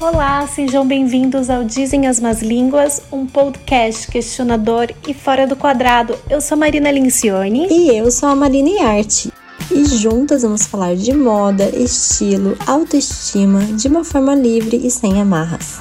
[0.00, 6.18] Olá, sejam bem-vindos ao Dizem as Más Línguas, um podcast questionador e fora do quadrado.
[6.28, 7.68] Eu sou Marina Lincione.
[7.70, 9.32] E eu sou a Marina Arte.
[9.70, 15.80] E juntas vamos falar de moda, estilo, autoestima, de uma forma livre e sem amarras.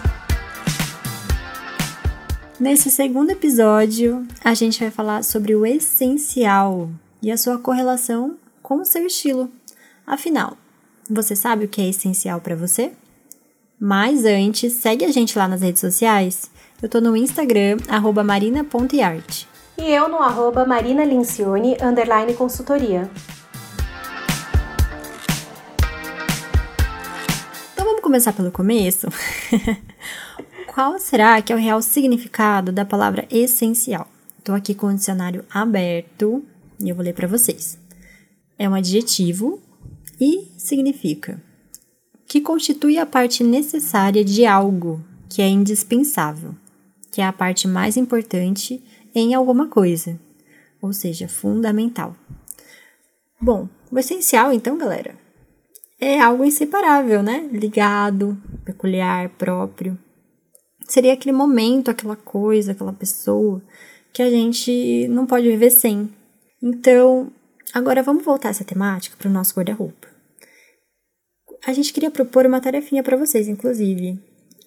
[2.60, 6.90] Nesse segundo episódio, a gente vai falar sobre o essencial
[7.22, 9.50] e a sua correlação com o seu estilo.
[10.06, 10.56] Afinal,
[11.10, 12.92] você sabe o que é essencial para você?
[13.80, 16.50] Mas antes, segue a gente lá nas redes sociais.
[16.82, 17.78] Eu tô no Instagram,
[18.26, 19.46] marina.art.
[19.78, 23.10] E eu no arroba marinalincione, underline consultoria.
[27.74, 29.08] Então vamos começar pelo começo?
[30.74, 34.08] Qual será que é o real significado da palavra essencial?
[34.40, 36.44] Estou aqui com o dicionário aberto
[36.80, 37.78] e eu vou ler para vocês.
[38.58, 39.62] É um adjetivo
[40.20, 41.42] e significa
[42.34, 46.56] que constitui a parte necessária de algo que é indispensável,
[47.12, 50.20] que é a parte mais importante em alguma coisa,
[50.82, 52.16] ou seja, fundamental.
[53.40, 55.16] Bom, o essencial, então, galera,
[56.02, 57.48] é algo inseparável, né?
[57.52, 58.36] Ligado,
[58.66, 59.96] peculiar, próprio.
[60.88, 63.62] Seria aquele momento, aquela coisa, aquela pessoa
[64.12, 66.10] que a gente não pode viver sem.
[66.60, 67.32] Então,
[67.72, 70.13] agora vamos voltar essa temática para o nosso guarda-roupa
[71.66, 74.20] a gente queria propor uma tarefinha para vocês, inclusive.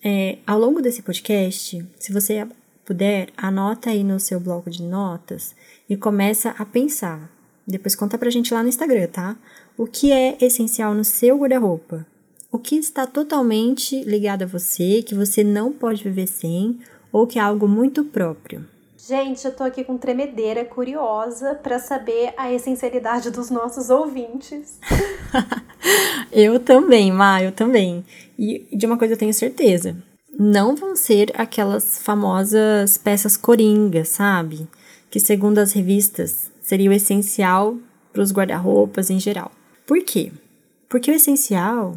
[0.02, 2.46] É, ao longo desse podcast, se você
[2.84, 5.54] puder, anota aí no seu bloco de notas
[5.88, 7.30] e começa a pensar.
[7.66, 9.36] Depois conta pra gente lá no Instagram, tá?
[9.76, 12.06] O que é essencial no seu guarda-roupa?
[12.50, 16.78] O que está totalmente ligado a você, que você não pode viver sem,
[17.12, 18.64] ou que é algo muito próprio?
[19.06, 24.80] Gente, eu tô aqui com tremedeira, curiosa para saber a essencialidade dos nossos ouvintes.
[26.32, 28.04] eu também, Ma, eu também.
[28.36, 29.96] E de uma coisa eu tenho certeza.
[30.36, 34.66] Não vão ser aquelas famosas peças coringas, sabe?
[35.08, 37.76] Que segundo as revistas seria o essencial
[38.12, 39.52] para os guarda-roupas em geral.
[39.86, 40.32] Por quê?
[40.88, 41.94] Porque o essencial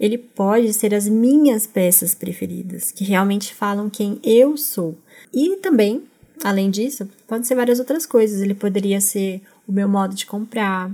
[0.00, 4.98] ele pode ser as minhas peças preferidas, que realmente falam quem eu sou.
[5.32, 6.07] E também
[6.44, 8.40] Além disso, pode ser várias outras coisas.
[8.40, 10.90] Ele poderia ser o meu modo de comprar,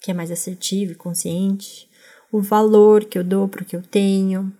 [0.00, 1.88] que é mais assertivo e consciente,
[2.32, 4.52] o valor que eu dou para o que eu tenho,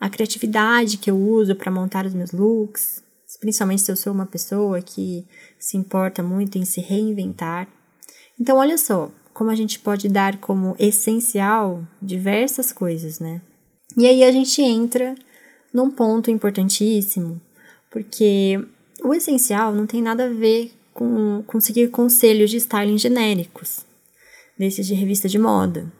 [0.00, 3.02] a criatividade que eu uso para montar os meus looks,
[3.40, 5.26] principalmente se eu sou uma pessoa que
[5.58, 7.68] se importa muito em se reinventar.
[8.40, 13.40] Então, olha só como a gente pode dar como essencial diversas coisas, né?
[13.96, 15.14] E aí a gente entra
[15.72, 17.40] num ponto importantíssimo,
[17.90, 18.58] porque
[19.02, 23.86] o essencial não tem nada a ver com, com seguir conselhos de styling genéricos,
[24.58, 25.90] desses de revista de moda.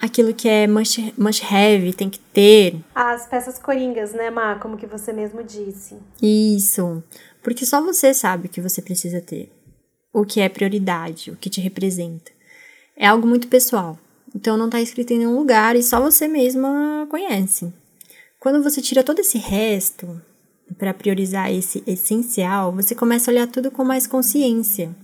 [0.00, 2.76] Aquilo que é must, must have, tem que ter.
[2.94, 4.56] As peças coringas, né, Má?
[4.56, 5.96] Como que você mesmo disse.
[6.20, 7.02] Isso.
[7.42, 9.50] Porque só você sabe o que você precisa ter.
[10.12, 12.32] O que é prioridade, o que te representa.
[12.96, 13.98] É algo muito pessoal.
[14.34, 17.72] Então não está escrito em nenhum lugar e só você mesma conhece.
[18.40, 20.20] Quando você tira todo esse resto,
[20.78, 24.94] para priorizar esse essencial, você começa a olhar tudo com mais consciência.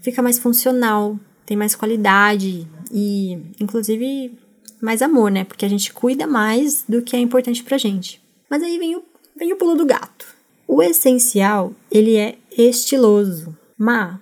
[0.00, 4.38] Fica mais funcional, tem mais qualidade e, inclusive,
[4.80, 5.44] mais amor, né?
[5.44, 8.22] Porque a gente cuida mais do que é importante pra gente.
[8.48, 9.02] Mas aí vem o,
[9.36, 10.26] vem o pulo do gato.
[10.66, 13.56] O essencial, ele é estiloso.
[13.76, 14.20] Ma,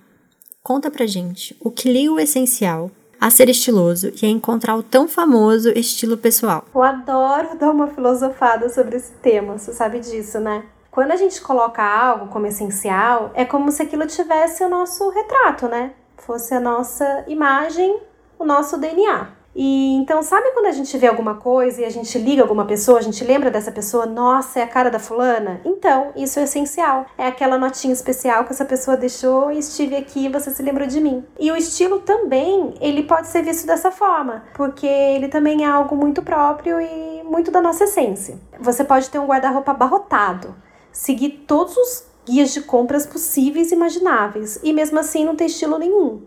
[0.63, 2.91] conta pra gente o que liga o essencial
[3.21, 6.65] a ser estiloso e a encontrar o tão famoso estilo pessoal.
[6.75, 10.65] Eu adoro dar uma filosofada sobre esse tema, você sabe disso, né?
[10.97, 15.69] Quando a gente coloca algo como essencial, é como se aquilo tivesse o nosso retrato,
[15.69, 15.91] né?
[16.17, 18.01] Fosse a nossa imagem,
[18.39, 19.29] o nosso DNA.
[19.55, 22.99] E então, sabe quando a gente vê alguma coisa e a gente liga alguma pessoa,
[22.99, 25.61] a gente lembra dessa pessoa, nossa, é a cara da fulana?
[25.67, 27.05] Então, isso é essencial.
[27.19, 30.89] É aquela notinha especial que essa pessoa deixou e estive aqui e você se lembrou
[30.89, 31.23] de mim.
[31.39, 35.95] E o estilo também, ele pode ser visto dessa forma, porque ele também é algo
[35.95, 38.39] muito próprio e muito da nossa essência.
[38.59, 40.65] Você pode ter um guarda-roupa abarrotado,
[40.97, 45.78] seguir todos os guias de compras possíveis e imagináveis e mesmo assim não ter estilo
[45.78, 46.22] nenhum.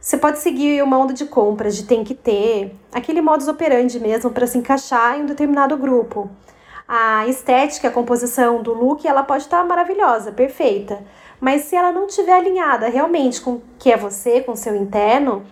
[0.00, 4.30] Você pode seguir uma onda de compras de tem que ter, aquele modus operandi mesmo
[4.30, 6.30] para se encaixar em um determinado grupo.
[6.88, 11.04] A estética, a composição do look, ela pode estar maravilhosa, perfeita,
[11.38, 14.74] mas se ela não estiver alinhada realmente com o que é você, com o seu
[14.74, 15.44] interno,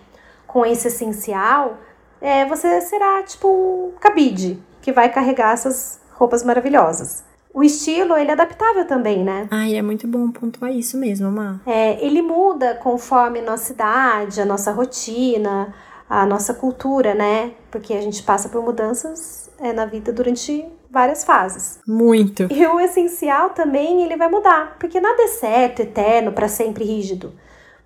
[0.47, 1.77] com esse essencial,
[2.19, 7.26] é, você será tipo um cabide que vai carregar essas roupas maravilhosas
[7.57, 9.47] o estilo, ele é adaptável também, né?
[9.49, 11.59] Ai, é muito bom pontuar isso mesmo, Má.
[11.65, 15.73] É, ele muda conforme nossa idade, a nossa rotina,
[16.07, 17.53] a nossa cultura, né?
[17.71, 21.79] Porque a gente passa por mudanças é, na vida durante várias fases.
[21.87, 22.47] Muito.
[22.51, 27.33] E o essencial também, ele vai mudar, porque nada é certo, eterno, para sempre rígido.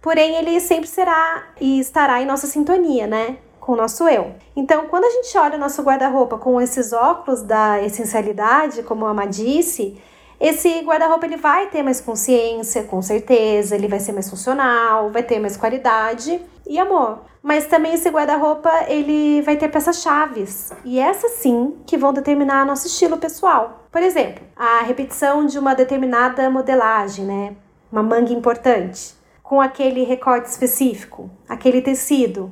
[0.02, 3.38] Porém, ele sempre será e estará em nossa sintonia, né?
[3.62, 4.34] Com o nosso eu.
[4.56, 9.12] Então, quando a gente olha o nosso guarda-roupa com esses óculos da essencialidade, como a
[9.12, 10.02] Ama disse,
[10.40, 15.22] esse guarda-roupa ele vai ter mais consciência, com certeza, ele vai ser mais funcional, vai
[15.22, 17.20] ter mais qualidade e amor.
[17.44, 22.88] Mas também esse guarda-roupa ele vai ter peças-chaves e essas sim que vão determinar nosso
[22.88, 23.86] estilo pessoal.
[23.92, 27.56] Por exemplo, a repetição de uma determinada modelagem, né?
[27.92, 29.14] Uma manga importante,
[29.44, 32.52] com aquele recorte específico, aquele tecido,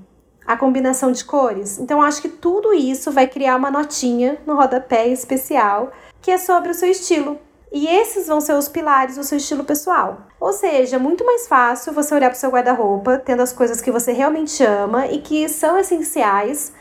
[0.49, 1.77] a combinação de cores.
[1.77, 5.91] Então acho que tudo isso vai criar uma notinha no rodapé especial
[6.23, 7.37] que é sobre o seu estilo.
[7.71, 10.21] E esses vão ser os pilares do seu estilo pessoal.
[10.39, 13.79] Ou seja, é muito mais fácil você olhar para o seu guarda-roupa, tendo as coisas
[13.79, 16.73] que você realmente ama e que são essenciais,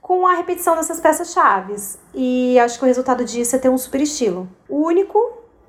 [0.00, 1.76] com a repetição dessas peças-chave.
[2.14, 4.48] E acho que o resultado disso é ter um super estilo.
[4.66, 5.18] Único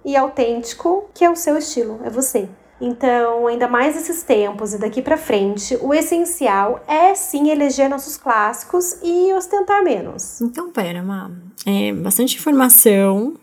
[0.06, 2.48] e autêntico, que é o seu estilo, é você.
[2.82, 8.18] Então, ainda mais nesses tempos e daqui para frente, o essencial é sim eleger nossos
[8.18, 10.42] clássicos e ostentar menos.
[10.42, 11.30] Então, pera, Má.
[11.64, 13.36] É bastante informação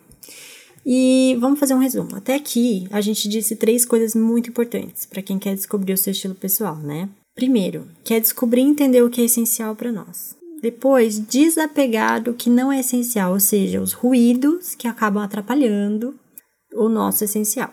[0.84, 2.16] e vamos fazer um resumo.
[2.16, 6.10] Até aqui, a gente disse três coisas muito importantes para quem quer descobrir o seu
[6.10, 7.08] estilo pessoal, né?
[7.32, 10.36] Primeiro, quer descobrir e entender o que é essencial para nós.
[10.60, 16.16] Depois, desapegar do que não é essencial, ou seja, os ruídos que acabam atrapalhando
[16.74, 17.72] o nosso essencial.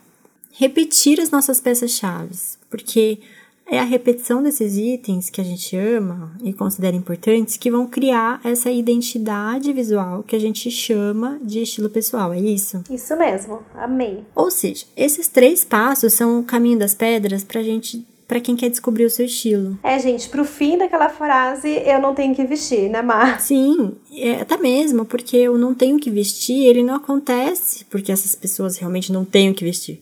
[0.58, 2.36] Repetir as nossas peças-chave,
[2.70, 3.20] porque
[3.68, 8.40] é a repetição desses itens que a gente ama e considera importantes que vão criar
[8.44, 12.84] essa identidade visual que a gente chama de estilo pessoal, é isso?
[12.90, 14.24] Isso mesmo, amei.
[14.36, 18.70] Ou seja, esses três passos são o caminho das pedras pra gente para quem quer
[18.70, 19.78] descobrir o seu estilo.
[19.84, 23.40] É, gente, pro fim daquela frase, eu não tenho que vestir, né, Mar?
[23.40, 28.34] Sim, é, até mesmo, porque eu não tenho que vestir, ele não acontece porque essas
[28.36, 30.02] pessoas realmente não têm o que vestir.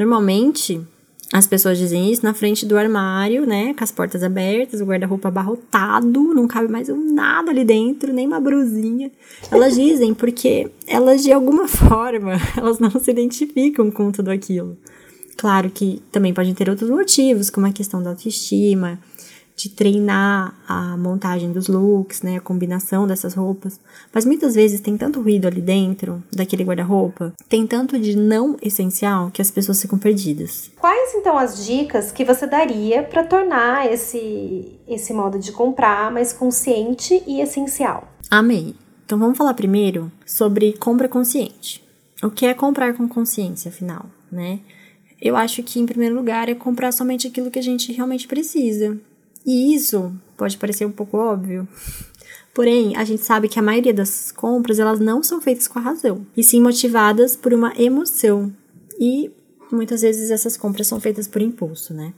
[0.00, 0.80] Normalmente,
[1.30, 3.74] as pessoas dizem isso na frente do armário, né?
[3.74, 8.40] Com as portas abertas, o guarda-roupa abarrotado, não cabe mais nada ali dentro, nem uma
[8.40, 9.10] brusinha.
[9.50, 14.74] Elas dizem porque elas, de alguma forma, elas não se identificam com tudo aquilo.
[15.36, 18.98] Claro que também podem ter outros motivos, como a questão da autoestima,
[19.60, 23.78] de treinar a montagem dos looks, né, a combinação dessas roupas.
[24.12, 29.30] Mas muitas vezes tem tanto ruído ali dentro daquele guarda-roupa, tem tanto de não essencial
[29.30, 30.70] que as pessoas ficam perdidas.
[30.80, 36.32] Quais então as dicas que você daria para tornar esse esse modo de comprar mais
[36.32, 38.08] consciente e essencial?
[38.30, 38.74] Amei.
[39.04, 41.84] Então vamos falar primeiro sobre compra consciente.
[42.22, 44.60] O que é comprar com consciência, afinal, né?
[45.20, 48.98] Eu acho que, em primeiro lugar, é comprar somente aquilo que a gente realmente precisa.
[49.44, 51.66] E isso pode parecer um pouco óbvio.
[52.52, 55.82] Porém, a gente sabe que a maioria das compras elas não são feitas com a
[55.82, 58.52] razão, e sim motivadas por uma emoção.
[58.98, 59.30] E
[59.70, 62.12] muitas vezes essas compras são feitas por impulso, né?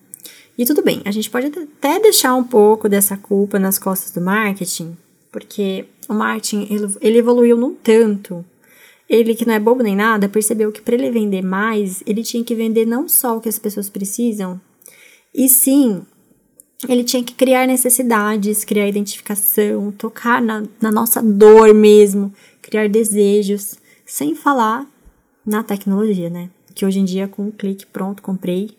[0.57, 4.21] E tudo bem, a gente pode até deixar um pouco dessa culpa nas costas do
[4.21, 4.97] marketing,
[5.31, 6.69] porque o marketing
[7.01, 8.45] ele evoluiu num tanto.
[9.09, 12.43] Ele que não é bobo nem nada, percebeu que para ele vender mais, ele tinha
[12.45, 14.61] que vender não só o que as pessoas precisam,
[15.35, 16.03] e sim
[16.89, 23.77] ele tinha que criar necessidades, criar identificação, tocar na, na nossa dor mesmo, criar desejos,
[24.05, 24.87] sem falar
[25.47, 26.51] na tecnologia, né?
[26.75, 28.77] Que hoje em dia, com um clique, pronto, comprei.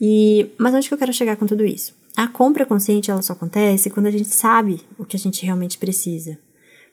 [0.00, 1.94] E, mas onde que eu quero chegar com tudo isso?
[2.16, 5.78] A compra consciente ela só acontece quando a gente sabe o que a gente realmente
[5.78, 6.38] precisa.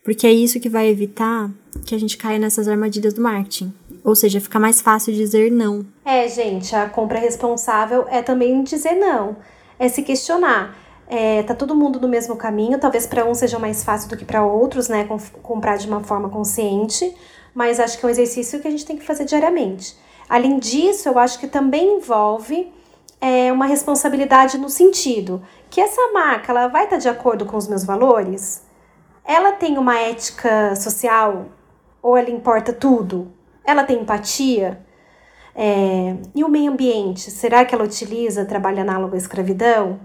[0.04, 1.52] Porque é isso que vai evitar
[1.86, 3.72] que a gente caia nessas armadilhas do marketing.
[4.04, 5.86] Ou seja, fica mais fácil dizer não.
[6.04, 9.36] É, gente, a compra responsável é também dizer não
[9.82, 10.78] é se questionar.
[11.08, 14.24] É, tá todo mundo no mesmo caminho, talvez para um seja mais fácil do que
[14.24, 15.06] para outros, né?
[15.06, 17.14] Com, comprar de uma forma consciente,
[17.54, 19.98] mas acho que é um exercício que a gente tem que fazer diariamente.
[20.30, 22.72] Além disso, eu acho que também envolve
[23.20, 27.58] é, uma responsabilidade no sentido que essa marca ela vai estar tá de acordo com
[27.58, 28.64] os meus valores?
[29.26, 31.48] Ela tem uma ética social
[32.04, 33.32] ou ela importa tudo?
[33.66, 34.86] Ela tem empatia?
[35.56, 40.00] É, e o meio ambiente, será que ela utiliza trabalho análogo à escravidão?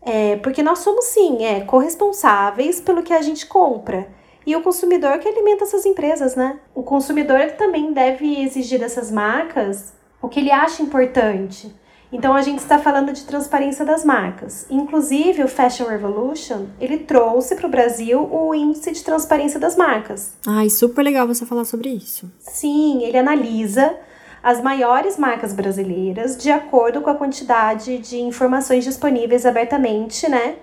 [0.00, 4.08] É, porque nós somos, sim, é, corresponsáveis pelo que a gente compra.
[4.44, 6.58] E o consumidor que alimenta essas empresas, né?
[6.74, 11.72] O consumidor também deve exigir dessas marcas o que ele acha importante.
[12.12, 14.66] Então a gente está falando de transparência das marcas.
[14.68, 20.36] Inclusive o Fashion Revolution, ele trouxe para o Brasil o índice de transparência das marcas.
[20.46, 22.30] Ai, super legal você falar sobre isso.
[22.38, 23.96] Sim, ele analisa
[24.42, 30.56] as maiores marcas brasileiras de acordo com a quantidade de informações disponíveis abertamente, né?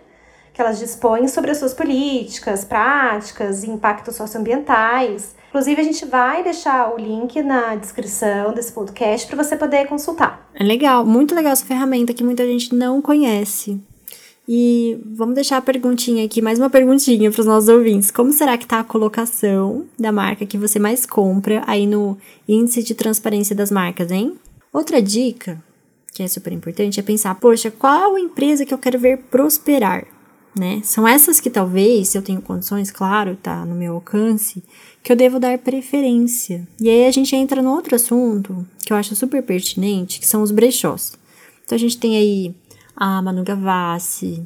[0.59, 5.33] que elas dispõem sobre as suas políticas, práticas impactos socioambientais.
[5.47, 10.49] Inclusive, a gente vai deixar o link na descrição desse podcast para você poder consultar.
[10.53, 13.81] É legal, muito legal essa ferramenta que muita gente não conhece.
[14.51, 18.09] E vamos deixar a perguntinha aqui, mais uma perguntinha para os nossos ouvintes.
[18.09, 22.81] Como será que está a colocação da marca que você mais compra aí no índice
[22.81, 24.33] de transparência das marcas, hein?
[24.73, 25.63] Outra dica,
[26.15, 30.07] que é super importante, é pensar, poxa, qual empresa que eu quero ver prosperar?
[30.59, 30.81] Né?
[30.83, 34.63] São essas que talvez, se eu tenho condições, claro, tá no meu alcance,
[35.03, 36.67] que eu devo dar preferência.
[36.81, 40.41] E aí a gente entra no outro assunto que eu acho super pertinente, que são
[40.41, 41.13] os brechós.
[41.63, 42.55] Então a gente tem aí
[42.99, 44.45] a Manu Gavassi,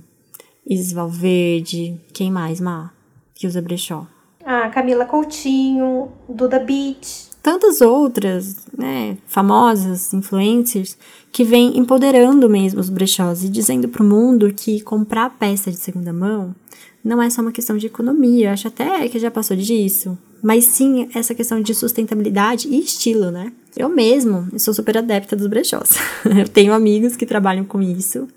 [0.65, 2.91] Isis Valverde, quem mais, Má,
[3.33, 4.05] que usa brechó?
[4.45, 7.33] A Camila Coutinho, Duda Beat.
[7.41, 10.95] Tantas outras, né, famosas influencers
[11.31, 15.77] que vêm empoderando mesmo os brechós e dizendo para o mundo que comprar peça de
[15.77, 16.55] segunda mão
[17.03, 21.09] não é só uma questão de economia, acho até que já passou disso, mas sim
[21.13, 23.51] essa questão de sustentabilidade e estilo, né?
[23.75, 25.97] Eu mesmo sou super adepta dos brechós.
[26.23, 28.27] eu tenho amigos que trabalham com isso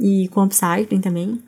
[0.00, 1.40] e com upcycling também.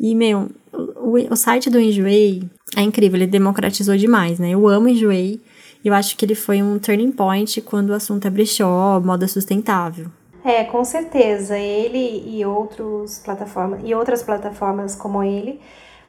[0.00, 2.42] E, meu, o, o site do Enjoei
[2.76, 4.50] é incrível, ele democratizou demais, né?
[4.50, 5.40] Eu amo Enjoei
[5.84, 9.28] e eu acho que ele foi um turning point quando o assunto é brechó, moda
[9.28, 10.06] sustentável.
[10.44, 11.58] É, com certeza.
[11.58, 15.60] Ele e outros plataformas e outras plataformas como ele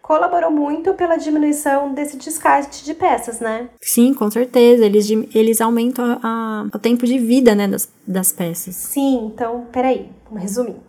[0.01, 3.69] colaborou muito pela diminuição desse descarte de peças, né?
[3.79, 4.85] Sim, com certeza.
[4.85, 8.75] Eles, eles aumentam a, a, o tempo de vida né, das, das peças.
[8.75, 10.88] Sim, então, peraí, vamos resumir.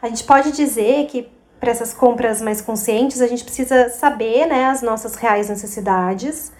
[0.00, 1.28] A gente pode dizer que
[1.58, 6.52] para essas compras mais conscientes, a gente precisa saber né, as nossas reais necessidades,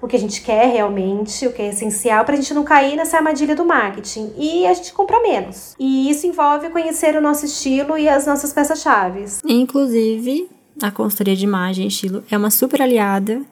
[0.00, 2.96] o que a gente quer realmente, o que é essencial, para a gente não cair
[2.96, 4.32] nessa armadilha do marketing.
[4.36, 5.74] E a gente compra menos.
[5.78, 9.24] E isso envolve conhecer o nosso estilo e as nossas peças-chave.
[9.44, 10.48] Inclusive,
[10.80, 13.42] a consultoria de imagem e estilo é uma super aliada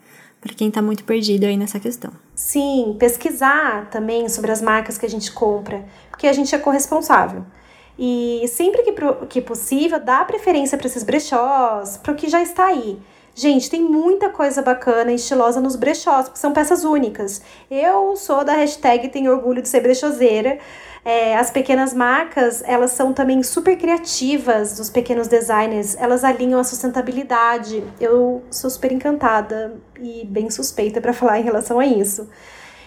[0.41, 2.13] para quem está muito perdido aí nessa questão.
[2.35, 7.45] Sim, pesquisar também sobre as marcas que a gente compra, porque a gente é corresponsável.
[8.03, 8.95] E sempre que,
[9.29, 12.99] que possível, dá preferência para esses brechós, para o que já está aí.
[13.35, 17.43] Gente, tem muita coisa bacana e estilosa nos brechós, porque são peças únicas.
[17.71, 20.59] Eu sou da hashtag Tenho Orgulho de Ser Brechoseira.
[21.05, 26.65] É, as pequenas marcas, elas são também super criativas, dos pequenos designers, elas alinham a
[26.65, 27.85] sustentabilidade.
[28.01, 32.27] Eu sou super encantada e bem suspeita para falar em relação a isso.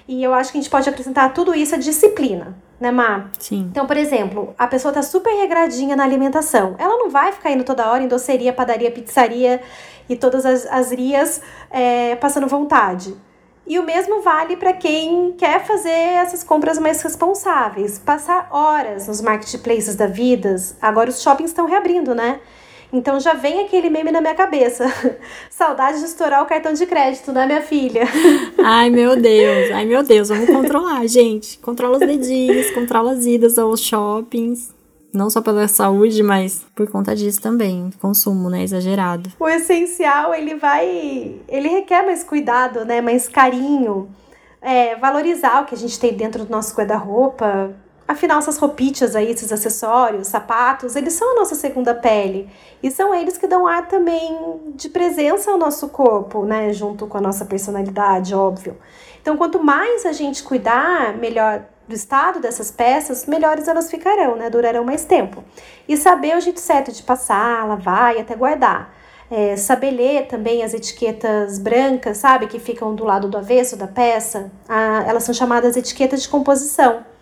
[0.08, 3.30] E eu acho que a gente pode acrescentar tudo isso à disciplina né, Má?
[3.40, 3.68] Sim.
[3.72, 6.76] Então, por exemplo, a pessoa tá super regradinha na alimentação.
[6.78, 9.62] Ela não vai ficar indo toda hora em doceria, padaria, pizzaria
[10.10, 11.42] e todas as, as rias
[11.72, 13.16] é, passando vontade.
[13.66, 17.98] E o mesmo vale para quem quer fazer essas compras mais responsáveis.
[17.98, 20.54] Passar horas nos marketplaces da vida.
[20.82, 22.42] Agora os shoppings estão reabrindo, né?
[22.94, 24.86] Então já vem aquele meme na minha cabeça.
[25.50, 28.04] Saudade de estourar o cartão de crédito, né, minha filha?
[28.64, 29.72] Ai, meu Deus.
[29.72, 30.30] Ai, meu Deus.
[30.30, 31.58] Vamos controlar, gente.
[31.58, 34.72] Controla os dedinhos, controla as idas aos shoppings.
[35.12, 37.90] Não só pela saúde, mas por conta disso também.
[38.00, 38.64] Consumo, né?
[38.64, 39.32] Exagerado.
[39.40, 41.36] O essencial, ele vai.
[41.48, 43.02] Ele requer mais cuidado, né?
[43.02, 44.08] Mais carinho.
[44.62, 49.32] É, valorizar o que a gente tem dentro do nosso guarda-roupa, Afinal, essas roupitas aí,
[49.32, 52.50] esses acessórios, sapatos, eles são a nossa segunda pele.
[52.82, 56.74] E são eles que dão ar também de presença ao nosso corpo, né?
[56.74, 58.78] Junto com a nossa personalidade, óbvio.
[59.22, 64.50] Então, quanto mais a gente cuidar melhor do estado dessas peças, melhores elas ficarão, né?
[64.50, 65.42] Durarão mais tempo.
[65.88, 68.94] E saber o jeito certo de passar, lavar e até guardar.
[69.32, 72.48] É, saber ler também as etiquetas brancas, sabe?
[72.48, 74.52] Que ficam do lado do avesso da peça.
[74.68, 77.12] Ah, elas são chamadas etiquetas de composição.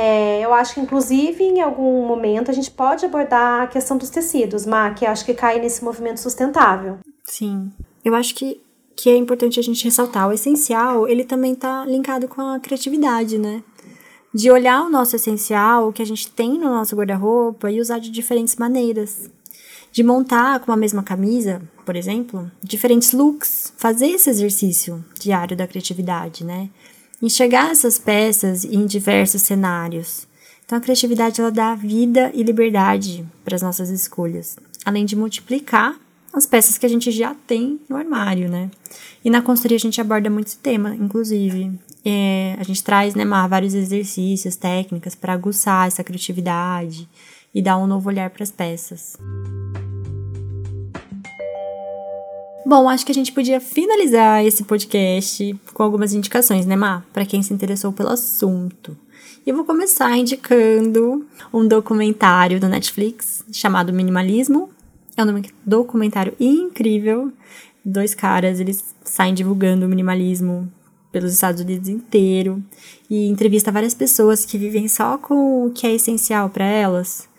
[0.00, 4.08] É, eu acho que, inclusive, em algum momento, a gente pode abordar a questão dos
[4.08, 6.98] tecidos, Má, que acho que cai nesse movimento sustentável.
[7.24, 7.72] Sim.
[8.04, 8.60] Eu acho que,
[8.94, 10.28] que é importante a gente ressaltar.
[10.28, 13.60] O essencial, ele também está linkado com a criatividade, né?
[14.32, 17.98] De olhar o nosso essencial, o que a gente tem no nosso guarda-roupa e usar
[17.98, 19.28] de diferentes maneiras.
[19.90, 23.72] De montar com a mesma camisa, por exemplo, diferentes looks.
[23.76, 26.70] Fazer esse exercício diário da criatividade, né?
[27.22, 30.26] Enxergar essas peças em diversos cenários.
[30.64, 35.98] Então a criatividade ela dá vida e liberdade para as nossas escolhas, além de multiplicar
[36.32, 38.70] as peças que a gente já tem no armário, né?
[39.24, 41.72] E na consultoria a gente aborda muito esse tema, inclusive.
[42.04, 47.08] É, a gente traz, né, Mar, vários exercícios, técnicas para aguçar essa criatividade
[47.54, 49.16] e dar um novo olhar para as peças.
[52.68, 57.02] Bom, acho que a gente podia finalizar esse podcast com algumas indicações, né, Má?
[57.14, 58.94] Para quem se interessou pelo assunto.
[59.46, 64.68] E eu vou começar indicando um documentário do Netflix chamado Minimalismo,
[65.16, 67.32] É um documentário incrível.
[67.82, 70.70] Dois caras, eles saem divulgando o minimalismo
[71.10, 72.62] pelos Estados Unidos inteiro
[73.08, 77.30] e entrevista várias pessoas que vivem só com o que é essencial para elas.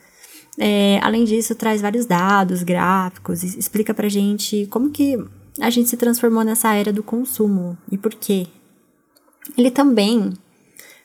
[0.61, 5.17] É, além disso, traz vários dados, gráficos, explica pra gente como que
[5.57, 8.45] a gente se transformou nessa era do consumo e por quê.
[9.57, 10.33] Ele também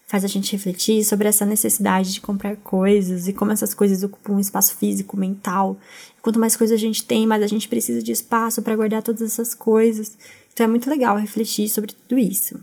[0.09, 4.35] faz a gente refletir sobre essa necessidade de comprar coisas e como essas coisas ocupam
[4.35, 5.79] um espaço físico, mental.
[6.21, 9.23] Quanto mais coisas a gente tem, mais a gente precisa de espaço para guardar todas
[9.23, 10.19] essas coisas.
[10.53, 12.61] Então é muito legal refletir sobre tudo isso.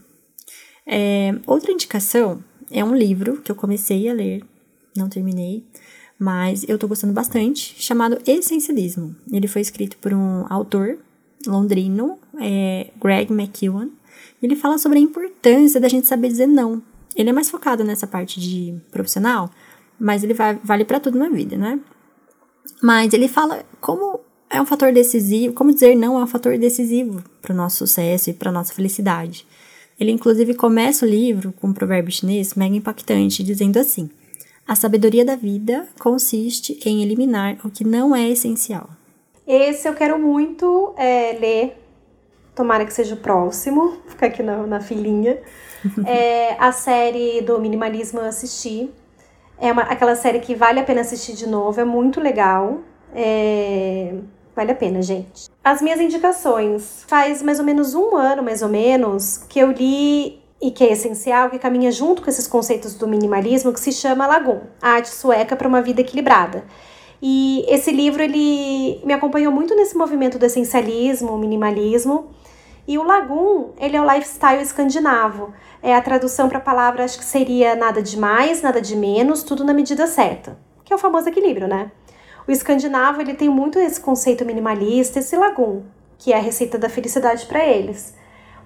[0.86, 4.44] É, outra indicação é um livro que eu comecei a ler,
[4.96, 5.66] não terminei,
[6.22, 9.16] mas eu tô gostando bastante, chamado Essencialismo.
[9.34, 11.00] Ele foi escrito por um autor
[11.48, 13.90] londrino, é, Greg McEwan.
[14.40, 16.80] Ele fala sobre a importância da gente saber dizer não.
[17.16, 19.50] Ele é mais focado nessa parte de profissional,
[20.00, 21.80] mas ele vai, vale para tudo na vida, né?
[22.84, 27.24] Mas ele fala como é um fator decisivo, como dizer não é um fator decisivo
[27.42, 29.48] para o nosso sucesso e para nossa felicidade.
[30.00, 34.08] Ele, inclusive, começa o livro com um provérbio chinês mega impactante, dizendo assim:
[34.72, 38.90] A sabedoria da vida consiste em eliminar o que não é essencial.
[39.46, 41.84] Esse eu quero muito é, ler,
[42.56, 45.40] tomara que seja o próximo, ficar aqui na, na filinha.
[46.08, 48.90] é, a série do minimalismo eu assisti.
[49.60, 52.80] É uma, aquela série que vale a pena assistir de novo, é muito legal.
[53.14, 54.14] É,
[54.56, 55.50] vale a pena, gente.
[55.62, 57.04] As minhas indicações.
[57.10, 60.92] Faz mais ou menos um ano, mais ou menos, que eu li e que é
[60.92, 65.10] essencial, que caminha junto com esses conceitos do minimalismo, que se chama Lagoon, a arte
[65.10, 66.64] sueca para uma vida equilibrada.
[67.22, 72.30] E esse livro ele me acompanhou muito nesse movimento do essencialismo, minimalismo.
[72.88, 75.54] E o Lagoon, ele é o lifestyle escandinavo.
[75.84, 79.44] É a tradução para a palavra, acho que seria nada de mais, nada de menos,
[79.44, 80.58] tudo na medida certa.
[80.84, 81.92] Que é o famoso equilíbrio, né?
[82.48, 85.84] O escandinavo, ele tem muito esse conceito minimalista, esse Lagoon,
[86.18, 88.16] que é a receita da felicidade para eles.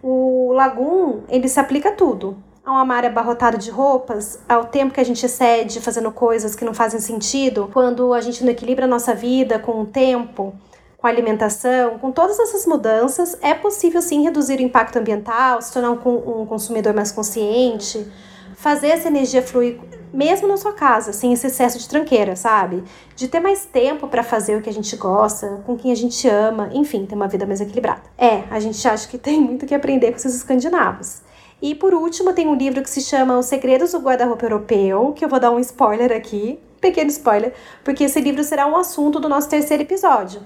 [0.07, 2.37] O Lagoon, ele se aplica a tudo.
[2.63, 6.63] A um armário abarrotado de roupas, ao tempo que a gente excede fazendo coisas que
[6.63, 10.53] não fazem sentido, quando a gente não equilibra a nossa vida com o tempo,
[10.95, 15.73] com a alimentação, com todas essas mudanças, é possível sim reduzir o impacto ambiental, se
[15.73, 18.07] tornar um, um consumidor mais consciente,
[18.55, 19.79] fazer essa energia fluir
[20.13, 22.83] mesmo na sua casa, sem esse excesso de tranqueira, sabe?
[23.15, 26.27] De ter mais tempo para fazer o que a gente gosta, com quem a gente
[26.27, 28.03] ama, enfim, ter uma vida mais equilibrada.
[28.17, 31.21] É, a gente acha que tem muito que aprender com esses escandinavos.
[31.61, 35.23] E por último, tem um livro que se chama Os Segredos do Guarda-Roupa Europeu, que
[35.23, 39.27] eu vou dar um spoiler aqui, pequeno spoiler, porque esse livro será um assunto do
[39.27, 40.41] nosso terceiro episódio.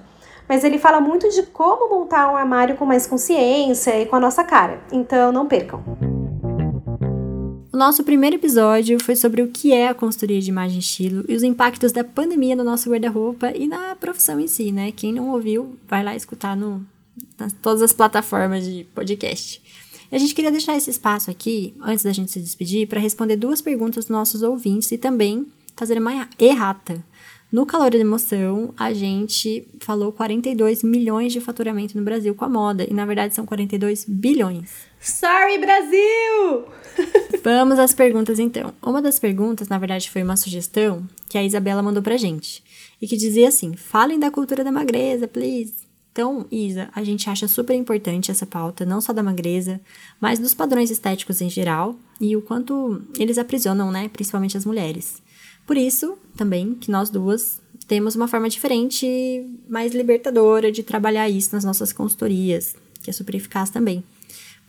[0.48, 4.19] Mas ele fala muito de como montar um armário com mais consciência e com a
[4.19, 4.80] nossa cara.
[4.91, 6.18] Então não percam.
[7.71, 11.23] O nosso primeiro episódio foi sobre o que é a consultoria de imagem e estilo
[11.29, 14.91] e os impactos da pandemia no nosso guarda-roupa e na profissão em si, né?
[14.91, 16.84] Quem não ouviu, vai lá escutar no,
[17.38, 19.62] nas todas as plataformas de podcast.
[20.12, 23.36] E a gente queria deixar esse espaço aqui, antes da gente se despedir, para responder
[23.36, 27.05] duas perguntas dos nossos ouvintes e também fazer uma errata.
[27.51, 32.49] No calor da emoção, a gente falou 42 milhões de faturamento no Brasil com a
[32.49, 34.88] moda, e na verdade são 42 bilhões.
[34.99, 36.65] Sorry, Brasil!
[37.41, 38.73] Vamos às perguntas então.
[38.81, 42.62] Uma das perguntas, na verdade, foi uma sugestão que a Isabela mandou pra gente,
[43.01, 45.73] e que dizia assim: falem da cultura da magreza, please.
[46.12, 49.79] Então, Isa, a gente acha super importante essa pauta, não só da magreza,
[50.19, 55.21] mas dos padrões estéticos em geral e o quanto eles aprisionam, né, principalmente as mulheres.
[55.65, 59.07] Por isso, também, que nós duas temos uma forma diferente,
[59.69, 64.03] mais libertadora de trabalhar isso nas nossas consultorias, que é super eficaz também.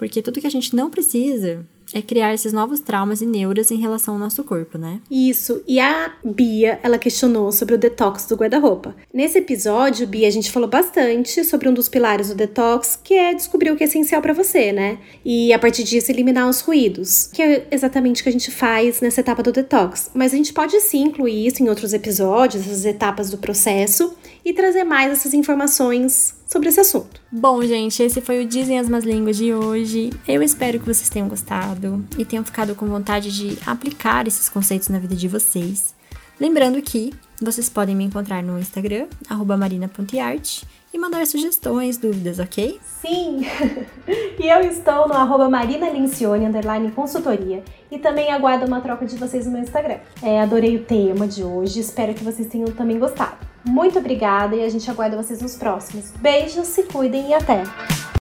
[0.00, 3.76] Porque tudo que a gente não precisa é criar esses novos traumas e neuras em
[3.76, 4.98] relação ao nosso corpo, né?
[5.10, 5.62] Isso.
[5.68, 8.96] E a Bia, ela questionou sobre o detox do guarda-roupa.
[9.12, 13.34] Nesse episódio, Bia, a gente falou bastante sobre um dos pilares do detox, que é
[13.34, 14.96] descobrir o que é essencial para você, né?
[15.22, 19.02] E a partir disso eliminar os ruídos, que é exatamente o que a gente faz
[19.02, 20.10] nessa etapa do detox.
[20.14, 24.54] Mas a gente pode sim incluir isso em outros episódios, as etapas do processo e
[24.54, 27.20] trazer mais essas informações sobre esse assunto.
[27.30, 30.10] Bom, gente, esse foi o Dizem as Más Línguas de hoje.
[30.26, 34.88] Eu espero que vocês tenham gostado e tenham ficado com vontade de aplicar esses conceitos
[34.88, 35.94] na vida de vocês.
[36.40, 39.06] Lembrando que vocês podem me encontrar no Instagram,
[39.56, 42.80] marina.art, e mandar sugestões, dúvidas, ok?
[43.00, 43.46] Sim!
[44.38, 49.46] e eu estou no arroba marinalincione, underline consultoria, e também aguardo uma troca de vocês
[49.46, 49.98] no meu Instagram.
[50.22, 53.36] É, adorei o tema de hoje, espero que vocês tenham também gostado.
[53.64, 56.10] Muito obrigada e a gente aguarda vocês nos próximos.
[56.18, 57.62] Beijos, se cuidem e até!